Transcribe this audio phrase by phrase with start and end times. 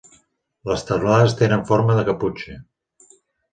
[0.69, 2.59] Les teulades tenen forma de caputxa.